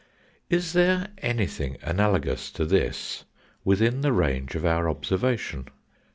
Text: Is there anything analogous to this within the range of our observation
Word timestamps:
Is 0.49 0.73
there 0.73 1.09
anything 1.19 1.77
analogous 1.83 2.49
to 2.53 2.65
this 2.65 3.25
within 3.63 4.01
the 4.01 4.11
range 4.11 4.55
of 4.55 4.65
our 4.65 4.89
observation 4.89 5.67